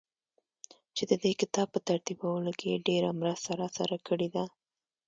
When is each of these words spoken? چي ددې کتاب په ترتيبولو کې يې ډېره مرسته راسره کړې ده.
چي 0.95 1.03
ددې 1.11 1.31
کتاب 1.41 1.67
په 1.73 1.79
ترتيبولو 1.89 2.51
کې 2.59 2.67
يې 2.71 2.77
ډېره 2.87 3.09
مرسته 3.21 3.49
راسره 3.61 3.97
کړې 4.07 4.27
ده. 4.35 4.43